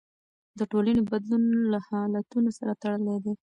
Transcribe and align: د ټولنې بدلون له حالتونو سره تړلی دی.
د 0.59 0.59
ټولنې 0.71 1.01
بدلون 1.11 1.43
له 1.71 1.79
حالتونو 1.87 2.49
سره 2.57 2.71
تړلی 2.81 3.17
دی. 3.23 3.33